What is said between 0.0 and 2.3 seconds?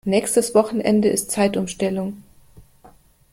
Nächstes Wochenende ist Zeitumstellung.